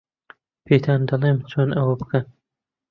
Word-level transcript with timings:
پێتان 0.65 1.01
دەڵێم 1.09 1.37
چۆن 1.49 1.69
ئەوە 1.77 1.93
بکەن. 2.01 2.25